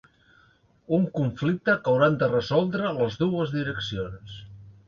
[0.97, 4.43] Un conflicte que hauran de resoldre les dues direccions.